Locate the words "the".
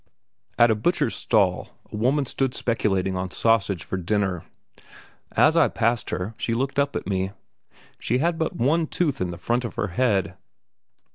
9.29-9.37